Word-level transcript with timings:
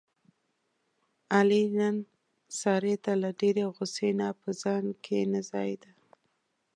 علي 1.35 1.63
نن 1.77 1.95
سارې 2.59 2.95
ته 3.03 3.11
له 3.21 3.29
ډېرې 3.39 3.63
غوسې 3.73 4.09
نه 4.19 4.27
په 4.41 4.49
ځان 4.61 4.85
کې 5.03 5.17
نه 5.33 5.41
ځایېدا. 5.49 5.91